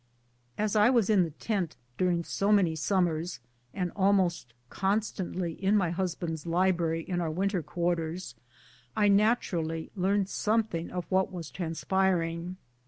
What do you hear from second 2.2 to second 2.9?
so many